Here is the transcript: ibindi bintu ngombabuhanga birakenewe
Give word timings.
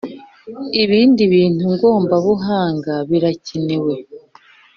ibindi 0.83 1.21
bintu 1.33 1.63
ngombabuhanga 1.75 2.93
birakenewe 3.09 3.93